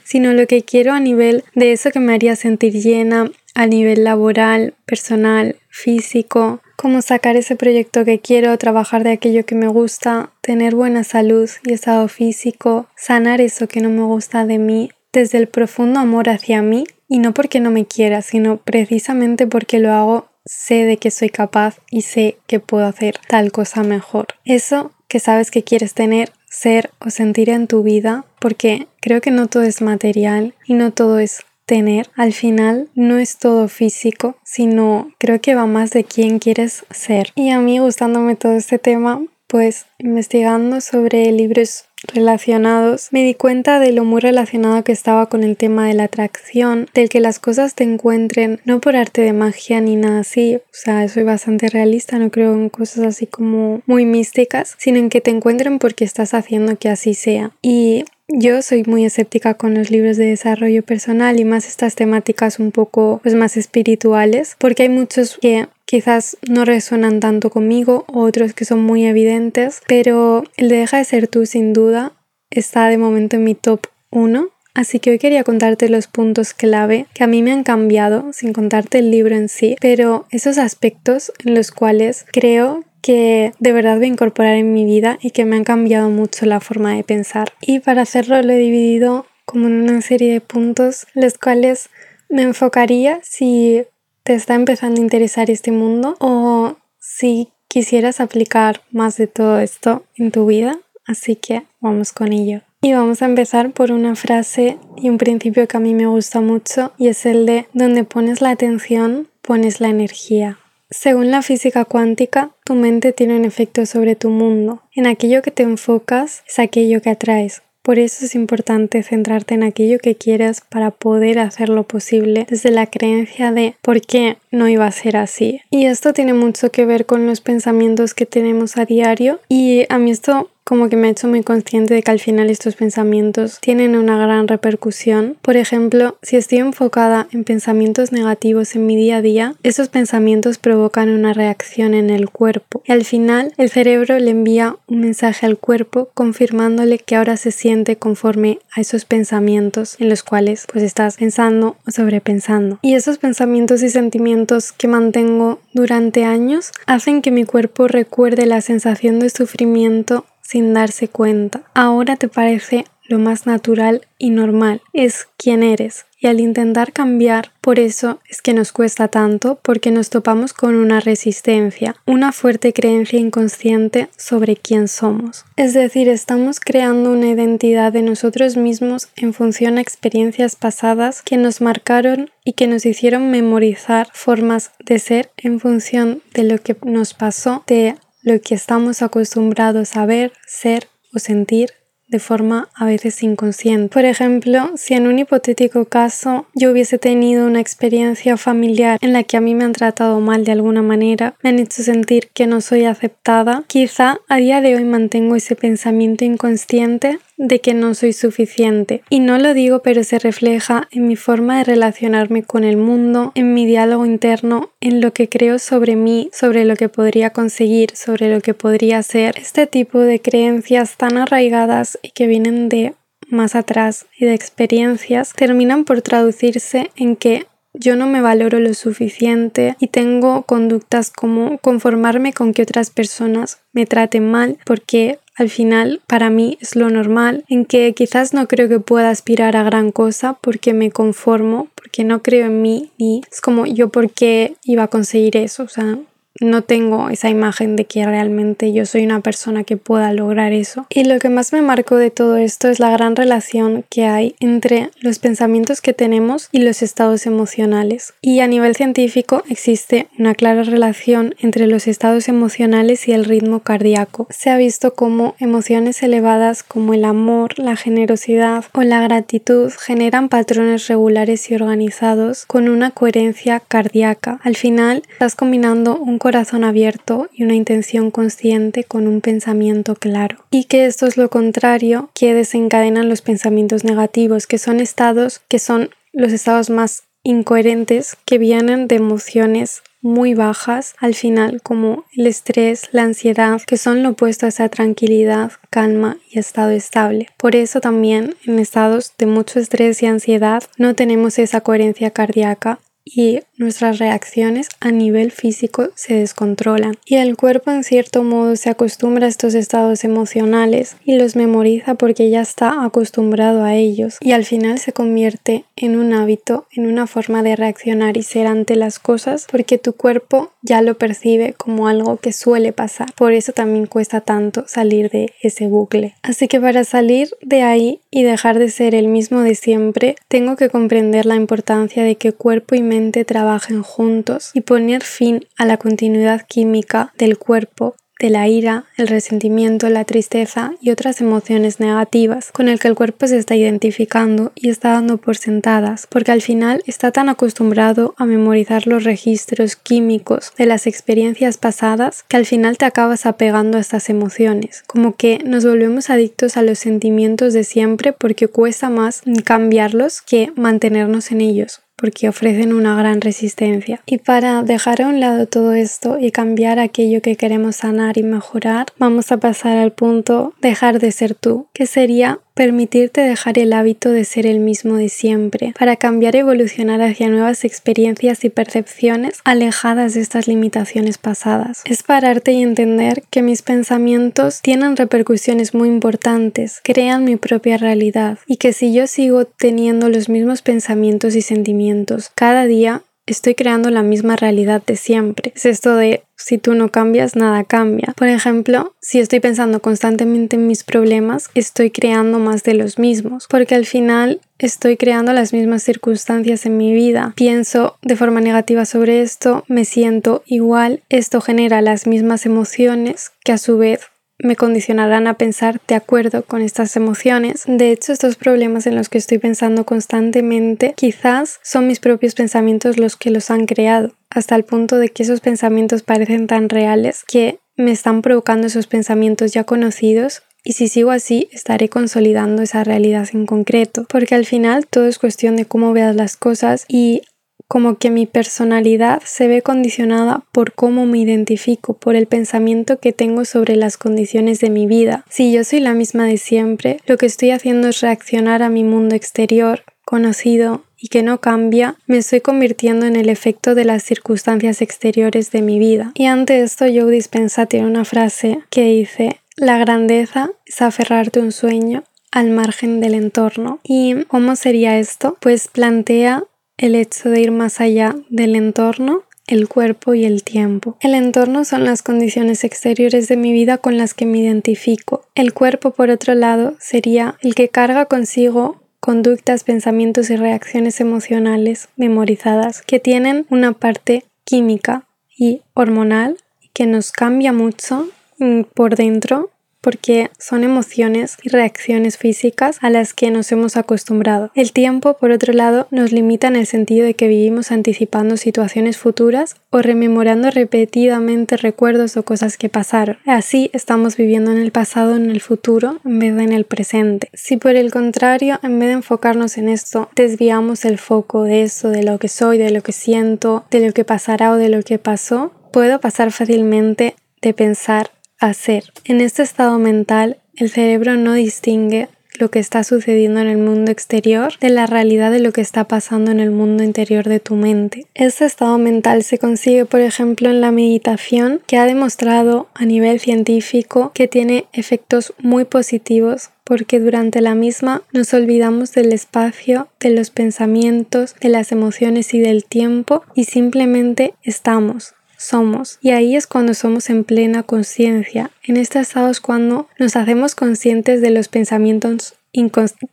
sino 0.04 0.34
lo 0.34 0.46
que 0.46 0.62
quiero 0.62 0.94
a 0.94 1.00
nivel 1.00 1.44
de 1.56 1.72
eso 1.72 1.90
que 1.90 2.00
me 2.00 2.14
haría 2.14 2.36
sentir 2.36 2.74
llena, 2.74 3.32
a 3.56 3.66
nivel 3.66 4.04
laboral, 4.04 4.76
personal, 4.86 5.56
físico, 5.70 6.62
como 6.76 7.02
sacar 7.02 7.36
ese 7.36 7.56
proyecto 7.56 8.06
que 8.06 8.20
quiero, 8.20 8.56
trabajar 8.60 9.04
de 9.04 9.14
aquello 9.14 9.48
que 9.48 9.56
me 9.56 9.68
gusta, 9.68 10.30
tener 10.42 10.76
buena 10.76 11.04
salud 11.04 11.50
y 11.66 11.74
estado 11.74 12.08
físico, 12.08 12.86
sanar 12.96 13.42
eso 13.42 13.68
que 13.68 13.82
no 13.82 13.90
me 13.90 14.04
gusta 14.04 14.46
de 14.46 14.60
mí 14.60 14.92
desde 15.12 15.40
el 15.40 15.48
profundo 15.48 16.00
amor 16.00 16.30
hacia 16.30 16.62
mí 16.62 16.86
y 17.08 17.20
no 17.20 17.34
porque 17.34 17.60
no 17.60 17.72
me 17.72 17.86
quiera, 17.86 18.22
sino 18.22 18.58
precisamente 18.58 19.48
porque 19.48 19.80
lo 19.80 19.94
hago, 19.94 20.28
sé 20.46 20.86
de 20.86 20.98
que 20.98 21.12
soy 21.12 21.30
capaz 21.30 21.80
y 21.90 22.02
sé 22.02 22.38
que 22.48 22.60
puedo 22.60 22.86
hacer 22.86 23.20
tal 23.28 23.52
cosa 23.52 23.84
mejor. 23.84 24.28
Eso 24.46 24.92
que 25.08 25.20
sabes 25.20 25.52
que 25.52 25.64
quieres 25.64 25.94
tener, 25.94 26.32
ser 26.50 26.92
o 27.00 27.10
sentir 27.10 27.50
en 27.50 27.68
tu 27.68 27.84
vida, 27.84 28.26
porque 28.40 28.88
creo 29.02 29.22
que 29.22 29.32
no 29.32 29.48
todo 29.48 29.64
es 29.64 29.82
material 29.82 30.54
y 30.66 30.74
no 30.74 30.92
todo 30.92 31.20
es 31.20 31.44
tener. 31.66 32.10
Al 32.16 32.34
final 32.34 32.90
no 32.96 33.18
es 33.18 33.38
todo 33.38 33.68
físico, 33.68 34.38
sino 34.44 35.12
creo 35.20 35.40
que 35.40 35.56
va 35.56 35.66
más 35.66 35.92
de 35.92 36.04
quién 36.04 36.40
quieres 36.40 36.86
ser. 36.90 37.32
Y 37.36 37.52
a 37.52 37.60
mí 37.60 37.80
gustándome 37.80 38.36
todo 38.36 38.54
este 38.54 38.80
tema, 38.80 39.22
pues 39.48 39.86
investigando 40.00 40.82
sobre 40.82 41.32
libros 41.32 41.86
relacionados, 42.14 43.10
me 43.12 43.24
di 43.24 43.34
cuenta 43.34 43.80
de 43.80 43.92
lo 43.92 44.04
muy 44.04 44.22
relacionado 44.22 44.84
que 44.84 44.92
estaba 44.92 45.28
con 45.28 45.44
el 45.44 45.58
tema 45.58 45.88
de 45.88 45.94
la 45.94 46.06
atracción, 46.06 46.88
del 46.94 47.10
que 47.10 47.20
las 47.20 47.40
cosas 47.40 47.76
te 47.76 47.84
encuentren 47.84 48.60
no 48.66 48.80
por 48.80 48.96
arte 48.96 49.22
de 49.22 49.34
magia 49.34 49.82
ni 49.82 49.96
nada 49.96 50.20
así, 50.20 50.56
o 50.56 50.62
sea, 50.72 51.08
soy 51.10 51.24
bastante 51.24 51.70
realista, 51.70 52.20
no 52.20 52.30
creo 52.30 52.54
en 52.54 52.70
cosas 52.70 53.06
así 53.06 53.26
como 53.26 53.82
muy 53.86 54.06
místicas, 54.06 54.76
sino 54.78 54.98
en 54.98 55.10
que 55.10 55.22
te 55.22 55.32
encuentren 55.32 55.80
porque 55.80 56.06
estás 56.06 56.34
haciendo 56.34 56.78
que 56.78 56.90
así 56.90 57.14
sea. 57.14 57.52
Y 57.62 58.06
yo 58.28 58.62
soy 58.62 58.84
muy 58.84 59.06
escéptica 59.06 59.54
con 59.54 59.74
los 59.74 59.90
libros 59.90 60.18
de 60.18 60.26
desarrollo 60.26 60.84
personal 60.84 61.40
y 61.40 61.46
más 61.46 61.68
estas 61.68 61.96
temáticas 61.96 62.60
un 62.60 62.72
poco 62.72 63.22
pues, 63.24 63.36
más 63.36 63.56
espirituales, 63.56 64.56
porque 64.60 64.84
hay 64.84 64.90
muchos 64.90 65.38
que 65.40 65.68
quizás 65.88 66.38
no 66.48 66.66
resuenan 66.66 67.20
tanto 67.20 67.50
conmigo, 67.50 68.06
otros 68.08 68.54
que 68.54 68.66
son 68.66 68.84
muy 68.84 69.06
evidentes, 69.06 69.82
pero 69.88 70.44
el 70.58 70.70
de 70.70 70.78
Deja 70.78 70.98
de 70.98 71.06
ser 71.06 71.28
tú 71.28 71.48
sin 71.48 71.74
duda 71.74 72.12
está 72.52 72.88
de 72.88 73.00
momento 73.00 73.38
en 73.38 73.44
mi 73.46 73.56
top 73.56 73.88
1. 74.12 74.50
Así 74.76 75.00
que 75.00 75.10
hoy 75.10 75.18
quería 75.18 75.44
contarte 75.44 75.90
los 75.90 76.06
puntos 76.06 76.54
clave 76.54 77.08
que 77.16 77.24
a 77.24 77.28
mí 77.28 77.42
me 77.42 77.52
han 77.52 77.64
cambiado, 77.64 78.32
sin 78.32 78.54
contarte 78.54 79.00
el 79.00 79.10
libro 79.10 79.36
en 79.36 79.50
sí, 79.50 79.76
pero 79.82 80.28
esos 80.30 80.60
aspectos 80.60 81.32
en 81.44 81.56
los 81.56 81.72
cuales 81.72 82.28
creo 82.32 82.84
que 83.02 83.54
de 83.58 83.72
verdad 83.72 83.98
voy 83.98 84.06
a 84.06 84.10
incorporar 84.10 84.56
en 84.56 84.74
mi 84.74 84.86
vida 84.86 85.18
y 85.22 85.32
que 85.32 85.46
me 85.46 85.56
han 85.56 85.64
cambiado 85.64 86.12
mucho 86.12 86.46
la 86.46 86.60
forma 86.60 86.94
de 86.94 87.04
pensar. 87.04 87.54
Y 87.62 87.80
para 87.80 88.04
hacerlo 88.04 88.40
lo 88.44 88.54
he 88.54 88.58
dividido 88.58 89.26
como 89.46 89.66
en 89.66 89.82
una 89.82 90.02
serie 90.02 90.32
de 90.32 90.42
puntos, 90.42 91.08
los 91.14 91.38
cuales 91.38 91.90
me 92.30 92.44
enfocaría 92.44 93.20
si 93.24 93.86
te 94.28 94.34
está 94.34 94.56
empezando 94.56 95.00
a 95.00 95.04
interesar 95.06 95.50
este 95.50 95.72
mundo 95.72 96.18
o 96.20 96.76
si 97.00 97.48
quisieras 97.70 98.20
aplicar 98.20 98.82
más 98.92 99.16
de 99.16 99.26
todo 99.26 99.58
esto 99.60 100.04
en 100.18 100.32
tu 100.32 100.46
vida. 100.46 100.78
Así 101.06 101.38
que 101.38 101.64
vamos 101.80 102.12
con 102.12 102.34
ello. 102.34 102.60
Y 102.82 102.92
vamos 102.92 103.22
a 103.22 103.26
empezar 103.26 103.72
por 103.72 103.94
una 103.94 104.18
frase 104.18 104.80
y 104.98 105.08
un 105.08 105.18
principio 105.18 105.66
que 105.66 105.78
a 105.78 105.80
mí 105.80 105.94
me 105.94 106.08
gusta 106.08 106.42
mucho 106.42 106.92
y 106.98 107.08
es 107.08 107.26
el 107.26 107.46
de 107.46 107.68
donde 107.72 108.04
pones 108.04 108.42
la 108.42 108.50
atención, 108.50 109.30
pones 109.42 109.80
la 109.80 109.88
energía. 109.88 110.60
Según 110.90 111.32
la 111.32 111.42
física 111.42 111.86
cuántica, 111.86 112.52
tu 112.66 112.76
mente 112.76 113.14
tiene 113.14 113.38
un 113.38 113.46
efecto 113.46 113.86
sobre 113.86 114.18
tu 114.18 114.30
mundo. 114.30 114.82
En 114.94 115.08
aquello 115.08 115.42
que 115.42 115.52
te 115.52 115.64
enfocas 115.64 116.44
es 116.46 116.60
aquello 116.60 117.02
que 117.02 117.12
atraes. 117.12 117.62
Por 117.88 118.00
eso 118.00 118.26
es 118.26 118.36
importante 118.36 119.02
centrarte 119.02 119.54
en 119.54 119.64
aquello 119.64 120.00
que 120.00 120.16
quieras 120.16 120.60
para 120.60 120.92
poder 120.92 121.40
hacer 121.40 121.70
lo 121.70 121.84
posible 121.84 122.46
desde 122.50 122.70
la 122.70 122.88
creencia 122.88 123.54
de 123.54 123.76
por 123.82 124.02
qué 124.02 124.36
no 124.52 124.68
iba 124.68 124.86
a 124.86 124.92
ser 124.92 125.16
así. 125.16 125.62
Y 125.70 125.86
esto 125.86 126.12
tiene 126.12 126.34
mucho 126.34 126.70
que 126.70 126.86
ver 126.86 127.06
con 127.06 127.26
los 127.26 127.40
pensamientos 127.40 128.14
que 128.14 128.26
tenemos 128.26 128.76
a 128.76 128.84
diario 128.84 129.40
y 129.48 129.86
a 129.88 130.00
mí 130.00 130.12
esto 130.12 130.50
como 130.68 130.90
que 130.90 130.98
me 130.98 131.08
ha 131.08 131.12
hecho 131.12 131.30
muy 131.30 131.44
consciente 131.44 131.94
de 131.94 132.04
que 132.04 132.12
al 132.12 132.20
final 132.20 132.50
estos 132.50 132.76
pensamientos 132.76 133.60
tienen 133.62 133.96
una 133.96 134.18
gran 134.18 134.50
repercusión. 134.50 135.38
Por 135.42 135.56
ejemplo, 135.56 136.18
si 136.22 136.36
estoy 136.36 136.58
enfocada 136.58 137.30
en 137.32 137.46
pensamientos 137.46 138.12
negativos 138.12 138.76
en 138.76 138.86
mi 138.86 138.98
día 138.98 139.18
a 139.18 139.22
día, 139.22 139.56
esos 139.64 139.88
pensamientos 139.88 140.58
provocan 140.58 141.08
una 141.08 141.32
reacción 141.32 141.94
en 141.94 142.10
el 142.10 142.30
cuerpo 142.30 142.84
y 142.86 142.92
al 142.92 143.06
final 143.06 143.54
el 143.56 143.70
cerebro 143.70 144.20
le 144.20 144.32
envía 144.32 144.76
un 144.88 145.00
mensaje 145.00 145.46
al 145.46 145.58
cuerpo 145.58 146.10
confirmándole 146.14 147.00
que 147.00 147.16
ahora 147.16 147.38
se 147.38 147.52
siente 147.52 147.96
conforme 147.96 148.60
a 148.76 148.82
esos 148.82 149.06
pensamientos 149.06 149.96
en 150.00 150.10
los 150.10 150.22
cuales 150.22 150.66
pues 150.70 150.84
estás 150.84 151.16
pensando 151.16 151.78
o 151.88 151.92
sobrepensando. 151.92 152.80
Y 152.82 152.96
esos 152.96 153.20
pensamientos 153.20 153.84
y 153.84 153.90
sentimientos 153.90 154.74
que 154.74 154.90
mantengo 154.90 155.62
durante 155.72 156.26
años 156.26 156.74
hacen 156.88 157.22
que 157.22 157.32
mi 157.32 157.46
cuerpo 157.46 157.88
recuerde 157.88 158.46
la 158.46 158.60
sensación 158.60 159.20
de 159.20 159.30
sufrimiento 159.30 160.26
sin 160.48 160.74
darse 160.74 161.10
cuenta. 161.10 161.64
Ahora 161.74 162.16
te 162.16 162.30
parece 162.30 162.86
lo 163.04 163.20
más 163.20 163.46
natural 163.46 164.08
y 164.18 164.30
normal, 164.30 164.82
es 164.94 165.28
quien 165.38 165.62
eres. 165.64 166.06
Y 166.20 166.28
al 166.28 166.40
intentar 166.40 166.94
cambiar, 166.94 167.52
por 167.62 167.78
eso 167.80 168.20
es 168.28 168.42
que 168.42 168.54
nos 168.54 168.72
cuesta 168.72 169.08
tanto, 169.08 169.60
porque 169.62 169.92
nos 169.92 170.10
topamos 170.10 170.52
con 170.52 170.76
una 170.76 171.00
resistencia, 171.00 171.96
una 172.08 172.32
fuerte 172.32 172.74
creencia 172.74 173.20
inconsciente 173.20 174.10
sobre 174.18 174.56
quién 174.56 174.88
somos. 174.88 175.46
Es 175.58 175.74
decir, 175.74 176.10
estamos 176.10 176.60
creando 176.60 177.12
una 177.12 177.28
identidad 177.28 177.94
de 177.94 178.02
nosotros 178.02 178.58
mismos 178.58 179.10
en 179.16 179.34
función 179.34 179.78
a 179.78 179.82
experiencias 179.82 180.56
pasadas 180.56 181.22
que 181.22 181.38
nos 181.38 181.62
marcaron 181.62 182.32
y 182.44 182.54
que 182.54 182.68
nos 182.68 182.86
hicieron 182.86 183.30
memorizar 183.30 184.08
formas 184.14 184.72
de 184.84 184.98
ser 184.98 185.30
en 185.38 185.60
función 185.60 186.24
de 186.34 186.44
lo 186.44 186.58
que 186.58 186.76
nos 186.84 187.14
pasó, 187.14 187.64
de 187.68 187.96
lo 188.22 188.40
que 188.42 188.56
estamos 188.56 189.02
acostumbrados 189.02 189.96
a 189.96 190.06
ver, 190.06 190.34
ser 190.46 190.88
o 191.14 191.20
sentir 191.20 191.72
de 192.08 192.20
forma 192.20 192.70
a 192.74 192.86
veces 192.86 193.22
inconsciente. 193.22 193.94
Por 193.94 194.06
ejemplo, 194.06 194.72
si 194.76 194.94
en 194.94 195.08
un 195.08 195.20
hipotético 195.20 195.86
caso 195.86 196.48
yo 196.54 196.72
hubiese 196.72 196.98
tenido 196.98 197.46
una 197.46 197.60
experiencia 197.60 198.38
familiar 198.38 198.98
en 199.02 199.14
la 199.14 199.24
que 199.24 199.38
a 199.38 199.42
mí 199.42 199.54
me 199.54 199.66
han 199.66 199.74
tratado 199.74 200.20
mal 200.20 200.46
de 200.46 200.54
alguna 200.54 200.82
manera, 200.82 201.36
me 201.44 201.50
han 201.50 201.60
hecho 201.60 201.84
sentir 201.84 202.30
que 202.34 202.48
no 202.48 202.62
soy 202.62 202.86
aceptada, 202.86 203.64
quizá 203.68 204.20
a 204.30 204.38
día 204.38 204.62
de 204.62 204.76
hoy 204.76 204.86
mantengo 204.86 205.36
ese 205.36 205.56
pensamiento 205.56 206.24
inconsciente 206.24 207.20
de 207.38 207.62
que 207.62 207.74
no 207.74 207.94
soy 207.94 208.14
suficiente. 208.14 209.04
Y 209.10 209.20
no 209.20 209.38
lo 209.38 209.54
digo, 209.54 209.82
pero 209.82 210.04
se 210.04 210.20
refleja 210.20 210.88
en 210.92 211.08
mi 211.08 211.16
forma 211.16 211.60
de 211.60 211.64
relacionarme 211.64 212.44
con 212.44 212.64
el 212.64 212.78
mundo, 212.78 213.32
en 213.36 213.54
mi 213.54 213.66
diálogo 213.66 214.06
interno, 214.06 214.72
en 214.82 215.02
lo 215.02 215.14
que 215.14 215.30
creo 215.30 215.60
sobre 215.60 215.96
mí, 215.96 216.30
sobre 216.34 216.66
lo 216.66 216.76
que 216.76 216.90
podría 216.90 217.30
conseguir, 217.30 217.96
sobre 217.96 218.34
lo 218.34 218.42
que 218.42 218.54
podría 218.54 219.02
ser. 219.04 219.38
Este 219.38 219.68
tipo 219.68 220.00
de 220.00 220.20
creencias 220.20 220.98
tan 220.98 221.18
arraigadas 221.18 222.00
y 222.02 222.12
que 222.12 222.28
vienen 222.28 222.70
de 222.70 222.96
más 223.30 223.56
atrás 223.56 224.06
y 224.18 224.26
de 224.26 224.34
experiencias 224.34 225.34
terminan 225.34 225.86
por 225.86 226.02
traducirse 226.02 226.92
en 226.96 227.16
que 227.16 227.46
yo 227.74 227.96
no 227.96 228.08
me 228.08 228.22
valoro 228.22 228.60
lo 228.60 228.74
suficiente 228.74 229.76
y 229.80 229.88
tengo 229.88 230.44
conductas 230.44 231.12
como 231.12 231.60
conformarme 231.60 232.34
con 232.34 232.54
que 232.54 232.64
otras 232.64 232.90
personas 232.90 233.60
me 233.72 233.86
traten 233.86 234.32
mal 234.32 234.58
porque 234.66 235.20
al 235.38 235.50
final 235.50 236.02
para 236.08 236.30
mí 236.30 236.58
es 236.60 236.76
lo 236.76 236.90
normal, 236.90 237.46
en 237.48 237.66
que 237.66 237.94
quizás 237.94 238.34
no 238.34 238.48
creo 238.48 238.68
que 238.68 238.80
pueda 238.80 239.12
aspirar 239.12 239.56
a 239.56 239.64
gran 239.64 239.92
cosa 239.92 240.34
porque 240.42 240.74
me 240.74 240.92
conformo, 240.92 241.68
porque 241.76 242.04
no 242.04 242.24
creo 242.24 242.48
en 242.48 242.62
mí 242.62 242.92
y 242.98 243.22
es 243.32 243.40
como 243.40 243.66
yo 243.66 243.90
por 243.90 244.10
qué 244.10 244.56
iba 244.64 244.84
a 244.84 244.88
conseguir 244.88 245.38
eso, 245.38 245.64
o 245.64 245.68
sea, 245.68 246.00
no 246.40 246.64
tengo 246.64 247.10
esa 247.10 247.30
imagen 247.30 247.76
de 247.76 247.86
que 247.86 248.06
realmente 248.06 248.74
yo 248.74 248.86
soy 248.86 249.06
una 249.06 249.22
persona 249.22 249.64
que 249.64 249.78
pueda 249.78 250.14
lograr 250.14 250.54
eso. 250.54 250.86
Y 250.90 251.04
lo 251.04 251.20
que 251.20 251.30
más 251.30 251.54
me 251.54 251.62
marcó 251.62 251.98
de 251.98 252.12
todo 252.12 252.38
esto 252.38 252.68
es 252.70 252.80
la 252.80 252.92
gran 252.92 253.16
relación 253.16 253.86
que 253.90 254.06
hay 254.06 254.36
entre 254.40 254.90
los 255.02 255.20
pensamientos 255.20 255.82
que 255.82 255.94
tenemos 255.94 256.50
y 256.52 256.60
los 256.60 256.82
estados 256.82 257.26
emocionales. 257.26 258.14
Y 258.22 258.40
a 258.40 258.48
nivel 258.48 258.76
científico 258.76 259.44
existe 259.50 260.08
una 260.18 260.36
clara 260.36 260.64
relación 260.64 261.36
entre 261.40 261.68
los 261.68 261.88
estados 261.88 262.28
emocionales 262.28 263.08
y 263.08 263.12
el 263.12 263.26
ritmo 263.26 263.62
cardíaco. 263.62 264.28
Se 264.30 264.50
ha 264.50 264.58
visto 264.58 264.94
como 264.94 265.36
emociones 265.40 266.02
elevadas 266.04 266.64
como 266.64 266.94
el 266.94 267.06
amor, 267.06 267.58
la 267.60 267.76
generosidad 267.76 268.66
o 268.74 268.82
la 268.84 269.02
gratitud 269.02 269.72
generan 269.80 270.30
patrones 270.30 270.88
regulares 270.88 271.50
y 271.50 271.56
organizados 271.56 272.46
con 272.46 272.70
una 272.70 272.92
coherencia 272.92 273.60
cardíaca. 273.60 274.40
Al 274.44 274.56
final 274.56 275.04
estás 275.12 275.36
combinando 275.36 275.98
un 275.98 276.20
corazón 276.28 276.66
abierto 276.66 277.30
y 277.32 277.46
una 277.46 277.56
intención 277.56 278.12
consciente 278.12 278.84
con 278.84 279.08
un 279.08 279.22
pensamiento 279.22 279.96
claro. 279.96 280.44
Y 280.52 280.66
que 280.66 280.86
esto 280.86 281.08
es 281.08 281.16
lo 281.16 281.30
contrario 281.30 282.10
que 282.14 282.34
desencadenan 282.34 283.08
los 283.08 283.22
pensamientos 283.22 283.86
negativos, 283.86 284.46
que 284.46 284.58
son 284.58 284.82
estados 284.82 285.40
que 285.48 285.58
son 285.58 285.90
los 286.12 286.34
estados 286.34 286.70
más 286.70 287.04
incoherentes 287.24 288.18
que 288.26 288.40
vienen 288.40 288.90
de 288.90 288.96
emociones 288.96 289.84
muy 290.02 290.34
bajas 290.34 290.96
al 291.00 291.16
final 291.16 291.62
como 291.62 292.04
el 292.14 292.28
estrés, 292.28 292.90
la 292.92 293.04
ansiedad, 293.04 293.62
que 293.66 293.78
son 293.78 294.04
lo 294.04 294.10
opuesto 294.10 294.46
a 294.46 294.50
esa 294.50 294.68
tranquilidad, 294.68 295.54
calma 295.70 296.18
y 296.30 296.40
estado 296.40 296.72
estable. 296.72 297.28
Por 297.38 297.56
eso 297.56 297.80
también 297.80 298.36
en 298.46 298.60
estados 298.60 299.14
de 299.18 299.28
mucho 299.28 299.62
estrés 299.62 300.04
y 300.04 300.08
ansiedad 300.08 300.64
no 300.78 300.94
tenemos 300.94 301.40
esa 301.40 301.62
coherencia 301.62 302.12
cardíaca 302.12 302.80
y 303.16 303.40
nuestras 303.58 304.00
reacciones 304.00 304.70
a 304.80 304.92
nivel 304.92 305.32
físico 305.32 305.90
se 305.96 306.16
descontrolan 306.16 306.96
y 307.06 307.16
el 307.16 307.36
cuerpo 307.38 307.72
en 307.72 307.84
cierto 307.84 308.24
modo 308.24 308.56
se 308.56 308.70
acostumbra 308.70 309.26
a 309.26 309.30
estos 309.30 309.56
estados 309.56 310.04
emocionales 310.04 310.98
y 311.06 311.18
los 311.18 311.36
memoriza 311.36 311.96
porque 311.96 312.30
ya 312.30 312.42
está 312.42 312.84
acostumbrado 312.84 313.64
a 313.64 313.76
ellos 313.76 314.18
y 314.22 314.32
al 314.32 314.46
final 314.46 314.80
se 314.80 314.94
convierte 314.94 315.66
en 315.76 315.98
un 315.98 316.14
hábito, 316.14 316.68
en 316.72 316.88
una 316.88 317.08
forma 317.08 317.44
de 317.44 317.56
reaccionar 317.56 318.18
y 318.18 318.24
ser 318.24 318.48
ante 318.48 318.76
las 318.76 319.00
cosas 319.00 319.48
porque 319.50 319.78
tu 319.78 319.94
cuerpo 319.94 320.52
ya 320.62 320.82
lo 320.82 320.98
percibe 320.98 321.54
como 321.54 321.88
algo 321.88 322.18
que 322.18 322.34
suele 322.34 322.74
pasar. 322.74 323.14
Por 323.14 323.34
eso 323.34 323.54
también 323.54 323.86
cuesta 323.86 324.22
tanto 324.22 324.66
salir 324.68 325.10
de 325.10 325.34
ese 325.42 325.68
bucle. 325.68 326.16
Así 326.22 326.48
que 326.48 326.60
para 326.60 326.84
salir 326.84 327.30
de 327.42 327.62
ahí 327.62 328.02
y 328.10 328.24
dejar 328.24 328.60
de 328.60 328.70
ser 328.70 328.96
el 328.96 329.08
mismo 329.08 329.42
de 329.42 329.56
siempre, 329.56 330.16
tengo 330.28 330.56
que 330.56 330.70
comprender 330.70 331.26
la 331.26 331.36
importancia 331.36 332.04
de 332.04 332.16
que 332.16 332.34
cuerpo 332.34 332.76
y 332.76 332.82
mente 332.82 333.26
trabajen 333.26 333.84
juntos 333.84 334.52
y 334.54 334.62
poner 334.62 335.04
fin 335.04 335.46
a 335.58 335.66
la 335.66 335.78
continuidad 335.78 336.46
química 336.48 337.14
del 337.18 337.38
cuerpo 337.38 337.96
de 338.20 338.30
la 338.30 338.48
ira, 338.48 338.86
el 338.98 339.08
resentimiento, 339.08 339.90
la 339.90 340.06
tristeza 340.06 340.74
y 340.82 340.92
otras 340.92 341.22
emociones 341.22 341.80
negativas 341.80 342.52
con 342.52 342.68
el 342.68 342.80
que 342.80 342.88
el 342.88 342.96
cuerpo 342.96 343.28
se 343.28 343.38
está 343.38 343.56
identificando 343.56 344.52
y 344.56 344.70
está 344.70 344.92
dando 344.92 345.18
por 345.18 345.38
sentadas, 345.38 346.08
porque 346.10 346.32
al 346.32 346.42
final 346.42 346.84
está 346.88 347.12
tan 347.12 347.30
acostumbrado 347.30 348.16
a 348.18 348.26
memorizar 348.26 348.88
los 348.88 349.04
registros 349.04 349.76
químicos 349.76 350.52
de 350.58 350.66
las 350.66 350.88
experiencias 350.88 351.58
pasadas 351.58 352.24
que 352.28 352.38
al 352.38 352.46
final 352.46 352.78
te 352.78 352.86
acabas 352.86 353.26
apegando 353.26 353.78
a 353.78 353.82
estas 353.82 354.10
emociones, 354.10 354.84
como 354.88 355.16
que 355.16 355.40
nos 355.46 355.66
volvemos 355.66 356.10
adictos 356.10 356.58
a 356.58 356.62
los 356.62 356.80
sentimientos 356.80 357.54
de 357.54 357.64
siempre 357.64 358.14
porque 358.14 358.48
cuesta 358.48 358.90
más 358.90 359.22
cambiarlos 359.44 360.22
que 360.22 360.52
mantenernos 360.56 361.32
en 361.32 361.42
ellos 361.42 361.82
porque 361.98 362.30
ofrecen 362.30 362.74
una 362.74 362.96
gran 362.96 363.20
resistencia. 363.20 364.02
Y 364.06 364.20
para 364.20 364.64
dejar 364.64 365.02
a 365.02 365.08
un 365.08 365.20
lado 365.20 365.48
todo 365.48 365.74
esto 365.74 366.18
y 366.20 366.32
cambiar 366.32 366.80
aquello 366.80 367.22
que 367.22 367.36
queremos 367.36 367.78
sanar 367.78 368.18
y 368.18 368.24
mejorar, 368.24 368.86
vamos 368.98 369.32
a 369.32 369.38
pasar 369.38 369.78
al 369.78 369.92
punto 369.92 370.54
dejar 370.62 371.00
de 371.00 371.12
ser 371.12 371.36
tú, 371.36 371.68
que 371.74 371.86
sería 371.86 372.40
permitirte 372.58 373.22
dejar 373.22 373.60
el 373.60 373.72
hábito 373.72 374.12
de 374.12 374.26
ser 374.26 374.46
el 374.48 374.60
mismo 374.60 374.98
de 374.98 375.08
siempre, 375.08 375.74
para 375.78 375.96
cambiar 375.96 376.36
y 376.36 376.40
evolucionar 376.40 377.02
hacia 377.02 377.30
nuevas 377.30 377.64
experiencias 377.64 378.44
y 378.44 378.50
percepciones 378.50 379.40
alejadas 379.46 380.16
de 380.16 380.22
estas 380.22 380.48
limitaciones 380.48 381.18
pasadas. 381.18 381.84
Es 381.86 382.04
pararte 382.04 382.52
y 382.52 382.64
entender 382.64 383.24
que 383.30 383.44
mis 383.44 383.62
pensamientos 383.62 384.62
tienen 384.62 384.98
repercusiones 384.98 385.74
muy 385.74 385.88
importantes, 385.88 386.82
crean 386.84 387.24
mi 387.24 387.36
propia 387.36 387.78
realidad 387.78 388.40
y 388.48 388.58
que 388.58 388.74
si 388.74 388.92
yo 388.92 389.08
sigo 389.08 389.46
teniendo 389.46 390.10
los 390.10 390.28
mismos 390.28 390.62
pensamientos 390.62 391.36
y 391.36 391.42
sentimientos 391.42 392.32
cada 392.34 392.66
día, 392.66 393.04
estoy 393.28 393.54
creando 393.54 393.92
la 393.92 394.02
misma 394.02 394.36
realidad 394.36 394.82
de 394.84 394.96
siempre. 394.96 395.52
Es 395.56 395.66
esto 395.66 395.96
de 395.96 396.24
si 396.36 396.58
tú 396.58 396.74
no 396.74 396.90
cambias, 396.90 397.36
nada 397.36 397.64
cambia. 397.64 398.14
Por 398.16 398.28
ejemplo, 398.30 398.94
si 399.02 399.20
estoy 399.20 399.40
pensando 399.40 399.82
constantemente 399.82 400.56
en 400.56 400.68
mis 400.68 400.84
problemas, 400.84 401.50
estoy 401.54 401.92
creando 401.92 402.40
más 402.40 402.64
de 402.64 402.74
los 402.74 402.98
mismos, 402.98 403.48
porque 403.50 403.76
al 403.76 403.86
final 403.86 404.40
estoy 404.58 404.98
creando 404.98 405.34
las 405.34 405.54
mismas 405.54 405.84
circunstancias 405.84 406.66
en 406.66 406.78
mi 406.78 406.94
vida. 406.94 407.34
Pienso 407.36 407.98
de 408.02 408.16
forma 408.16 408.42
negativa 408.42 408.86
sobre 408.86 409.22
esto, 409.22 409.64
me 409.68 409.86
siento 409.86 410.44
igual, 410.46 411.04
esto 411.10 411.42
genera 411.42 411.82
las 411.82 412.08
mismas 412.08 412.46
emociones 412.46 413.32
que 413.44 413.52
a 413.52 413.58
su 413.58 413.78
vez 413.78 414.02
me 414.40 414.56
condicionarán 414.56 415.28
a 415.28 415.36
pensar 415.36 415.82
de 415.88 415.96
acuerdo 415.96 416.44
con 416.44 416.62
estas 416.62 416.96
emociones. 416.96 417.64
De 417.68 417.92
hecho, 417.92 418.14
estos 418.14 418.36
problemas 418.36 418.88
en 418.88 418.96
los 418.96 419.10
que 419.10 419.18
estoy 419.18 419.38
pensando 419.38 419.86
constantemente 419.86 420.94
quizás 420.96 421.60
son 421.64 421.88
mis 421.88 422.00
propios 422.00 422.36
pensamientos 422.36 422.98
los 422.98 423.16
que 423.16 423.32
los 423.32 423.50
han 423.50 423.66
creado, 423.66 424.14
hasta 424.30 424.56
el 424.56 424.64
punto 424.64 424.98
de 424.98 425.10
que 425.10 425.24
esos 425.24 425.42
pensamientos 425.42 426.04
parecen 426.04 426.48
tan 426.48 426.70
reales 426.70 427.24
que 427.28 427.60
me 427.76 427.92
están 427.92 428.22
provocando 428.22 428.68
esos 428.68 428.88
pensamientos 428.88 429.54
ya 429.54 429.64
conocidos 429.64 430.44
y 430.64 430.74
si 430.74 430.90
sigo 430.90 431.12
así 431.12 431.48
estaré 431.54 431.88
consolidando 431.88 432.62
esa 432.62 432.84
realidad 432.84 433.30
en 433.32 433.46
concreto, 433.46 434.06
porque 434.10 434.36
al 434.36 434.46
final 434.46 434.86
todo 434.86 435.08
es 435.08 435.18
cuestión 435.18 435.56
de 435.56 435.66
cómo 435.66 435.94
veas 435.94 436.16
las 436.16 436.36
cosas 436.36 436.86
y 436.90 437.22
como 437.68 437.98
que 437.98 438.10
mi 438.10 438.26
personalidad 438.26 439.22
se 439.26 439.48
ve 439.48 439.62
condicionada 439.62 440.44
por 440.52 440.74
cómo 440.74 441.06
me 441.06 441.20
identifico, 441.20 441.94
por 441.94 442.16
el 442.16 442.28
pensamiento 442.28 443.00
que 443.00 443.14
tengo 443.14 443.46
sobre 443.46 443.76
las 443.76 443.98
condiciones 443.98 444.60
de 444.60 444.70
mi 444.70 444.88
vida. 444.88 445.26
Si 445.30 445.52
yo 445.52 445.64
soy 445.64 445.80
la 445.80 445.94
misma 445.94 446.26
de 446.26 446.38
siempre, 446.38 447.00
lo 447.06 447.18
que 447.18 447.26
estoy 447.26 447.52
haciendo 447.52 447.90
es 447.90 448.02
reaccionar 448.02 448.64
a 448.64 448.70
mi 448.70 448.84
mundo 448.84 449.16
exterior, 449.16 449.84
conocido 450.06 450.84
y 450.98 451.10
que 451.10 451.22
no 451.22 451.42
cambia, 451.42 451.96
me 452.08 452.18
estoy 452.18 452.42
convirtiendo 452.42 453.06
en 453.06 453.16
el 453.16 453.30
efecto 453.30 453.76
de 453.76 453.86
las 453.86 454.04
circunstancias 454.04 454.82
exteriores 454.82 455.52
de 455.52 455.62
mi 455.62 455.80
vida. 455.80 456.12
Y 456.16 456.26
ante 456.26 456.62
esto 456.62 456.86
Joe 456.86 457.12
Dispensa 457.12 457.66
tiene 457.66 457.88
una 457.88 458.06
frase 458.06 458.62
que 458.70 458.86
dice, 458.86 459.42
la 459.58 459.78
grandeza 459.78 460.52
es 460.66 460.82
aferrarte 460.82 461.40
a 461.40 461.44
un 461.44 461.52
sueño 461.52 462.04
al 462.32 462.50
margen 462.50 463.00
del 463.00 463.14
entorno. 463.16 463.80
¿Y 463.84 464.24
cómo 464.26 464.56
sería 464.56 464.98
esto? 464.98 465.38
Pues 465.40 465.68
plantea 465.68 466.44
el 466.78 466.96
hecho 466.96 467.30
de 467.30 467.42
ir 467.42 467.52
más 467.52 467.82
allá 467.82 468.16
del 468.30 468.56
entorno, 468.56 469.24
el 469.48 469.68
cuerpo 469.68 470.14
y 470.14 470.26
el 470.26 470.44
tiempo. 470.44 470.98
El 471.02 471.16
entorno 471.16 471.64
son 471.64 471.86
las 471.86 472.04
condiciones 472.04 472.64
exteriores 472.64 473.28
de 473.28 473.38
mi 473.38 473.54
vida 473.54 473.78
con 473.78 473.98
las 473.98 474.14
que 474.14 474.26
me 474.26 474.40
identifico. 474.40 475.26
El 475.36 475.54
cuerpo, 475.54 475.92
por 475.92 476.10
otro 476.10 476.36
lado, 476.36 476.76
sería 476.80 477.36
el 477.42 477.56
que 477.56 477.70
carga 477.70 478.06
consigo 478.06 478.84
conductas, 479.00 479.64
pensamientos 479.64 480.30
y 480.30 480.36
reacciones 480.36 481.00
emocionales 481.00 481.88
memorizadas 481.96 482.82
que 482.82 483.00
tienen 483.00 483.46
una 483.50 483.74
parte 483.74 484.26
química 484.44 485.06
y 485.38 485.62
hormonal 485.74 486.38
que 486.74 486.86
nos 486.86 487.12
cambia 487.12 487.54
mucho 487.54 488.10
mm, 488.38 488.64
por 488.74 488.96
dentro 488.96 489.50
porque 489.82 490.32
son 490.40 490.64
emociones 490.64 491.38
y 491.44 491.50
reacciones 491.50 492.18
físicas 492.18 492.78
a 492.82 492.90
las 492.90 493.14
que 493.14 493.32
nos 493.32 493.52
hemos 493.52 493.78
acostumbrado. 493.78 494.52
El 494.56 494.72
tiempo, 494.72 495.16
por 495.18 495.32
otro 495.32 495.54
lado, 495.54 495.88
nos 495.92 496.12
limita 496.12 496.48
en 496.48 496.56
el 496.56 496.66
sentido 496.66 497.06
de 497.06 497.14
que 497.14 497.28
vivimos 497.28 497.72
anticipando 497.72 498.38
situaciones 498.38 498.98
futuras 498.98 499.56
o 499.70 499.82
rememorando 499.82 500.50
repetidamente 500.50 501.58
recuerdos 501.58 502.18
o 502.18 502.24
cosas 502.24 502.58
que 502.58 502.70
pasaron. 502.70 503.18
Así 503.26 503.70
estamos 503.74 504.18
viviendo 504.18 504.52
en 504.52 504.58
el 504.58 504.72
pasado 504.72 505.16
en 505.16 505.30
el 505.30 505.42
futuro 505.42 506.00
en 506.04 506.20
vez 506.20 506.36
de 506.36 506.48
en 506.48 506.54
el 506.54 506.66
presente. 506.66 507.30
Si 507.34 507.58
por 507.58 507.76
el 507.76 507.92
contrario, 507.92 508.60
en 508.64 508.80
vez 508.80 508.90
de 508.90 508.94
enfocarnos 508.94 509.58
en 509.58 509.70
esto, 509.70 510.10
desviamos 510.16 510.86
el 510.86 510.98
foco 510.98 511.44
de 511.44 511.64
eso, 511.64 511.90
de 511.90 512.04
lo 512.04 512.18
que 512.20 512.28
soy, 512.28 512.58
de 512.58 512.72
lo 512.72 512.82
que 512.82 512.92
siento, 512.92 513.66
de 513.70 513.86
lo 513.86 513.94
que 513.94 514.06
pasará 514.06 514.52
o 514.52 514.56
de 514.56 514.70
lo 514.70 514.82
que 514.84 515.00
pasó, 515.00 515.52
puedo 515.72 516.00
pasar 516.00 516.32
fácilmente 516.32 517.16
de 517.42 517.54
pensar 517.54 518.12
hacer. 518.40 518.92
En 519.06 519.22
este 519.22 519.44
estado 519.44 519.78
mental, 519.80 520.38
el 520.56 520.70
cerebro 520.70 521.16
no 521.16 521.34
distingue 521.34 522.10
lo 522.40 522.50
que 522.50 522.60
está 522.60 522.84
sucediendo 522.84 523.40
en 523.40 523.48
el 523.48 523.58
mundo 523.58 523.92
exterior 523.92 524.54
de 524.60 524.70
la 524.70 524.86
realidad 524.86 525.32
de 525.32 525.40
lo 525.40 525.52
que 525.52 525.62
está 525.62 525.86
pasando 525.88 526.32
en 526.32 526.40
el 526.40 526.52
mundo 526.52 526.84
interior 526.84 527.28
de 527.28 527.40
tu 527.40 527.56
mente. 527.56 528.06
Este 528.14 528.46
estado 528.46 528.78
mental 528.78 529.24
se 529.24 529.40
consigue, 529.40 529.86
por 529.86 530.02
ejemplo, 530.02 530.50
en 530.50 530.62
la 530.62 530.72
meditación, 530.72 531.62
que 531.66 531.78
ha 531.78 531.86
demostrado 531.86 532.68
a 532.74 532.86
nivel 532.86 533.20
científico 533.20 534.12
que 534.14 534.28
tiene 534.28 534.66
efectos 534.74 535.34
muy 535.40 535.66
positivos 535.66 536.52
porque 536.64 537.00
durante 537.00 537.40
la 537.40 537.56
misma 537.56 538.04
nos 538.12 538.34
olvidamos 538.34 538.92
del 538.92 539.14
espacio, 539.14 539.88
de 540.02 540.10
los 540.10 540.32
pensamientos, 540.32 541.34
de 541.40 541.48
las 541.48 541.72
emociones 541.72 542.34
y 542.34 542.42
del 542.42 542.66
tiempo 542.66 543.24
y 543.36 543.46
simplemente 543.46 544.34
estamos, 544.44 545.14
somos. 545.38 546.00
Y 546.02 546.12
ahí 546.12 546.36
es 546.36 546.48
cuando 546.48 546.74
somos 546.74 547.10
en 547.10 547.24
plena 547.24 547.64
conciencia. 547.64 548.52
En 548.64 548.78
este 548.78 549.00
estado 549.00 549.30
es 549.30 549.40
cuando 549.40 549.88
nos 549.98 550.16
hacemos 550.16 550.56
conscientes 550.56 551.22
de 551.22 551.30
los 551.30 551.48
pensamientos 551.48 552.38